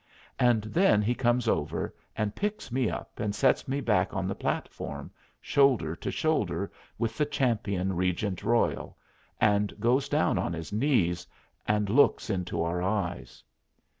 [0.39, 4.33] And then he comes over and picks up me and sets me back on the
[4.33, 8.97] platform, shoulder to shoulder with the Champion Regent Royal,
[9.39, 11.27] and goes down on his knees,
[11.67, 13.43] and looks into our eyes.